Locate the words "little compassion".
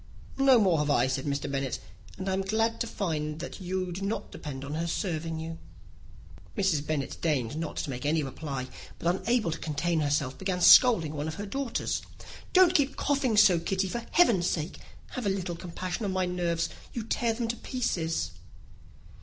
15.29-16.03